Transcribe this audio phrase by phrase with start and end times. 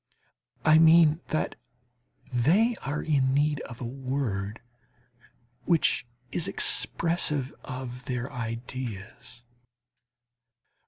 [0.65, 1.53] I mean that
[2.33, 4.59] they are in need of a word
[5.65, 9.43] which is expressive of their ideas.